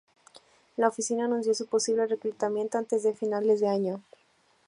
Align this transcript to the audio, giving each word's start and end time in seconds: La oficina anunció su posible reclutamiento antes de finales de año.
La 0.77 0.87
oficina 0.87 1.25
anunció 1.25 1.53
su 1.53 1.67
posible 1.67 2.07
reclutamiento 2.07 2.79
antes 2.79 3.03
de 3.03 3.13
finales 3.13 3.59
de 3.59 3.67
año. 3.67 4.01